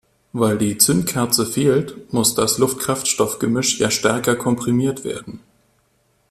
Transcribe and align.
Weil 0.33 0.57
die 0.57 0.79
Zündkerze 0.79 1.45
fehlt, 1.45 2.11
muss 2.11 2.33
das 2.33 2.57
Luft-Kraftstoff-Gemisch 2.57 3.79
ja 3.79 3.91
stärker 3.91 4.35
komprimiert 4.35 5.03
werden. 5.03 5.41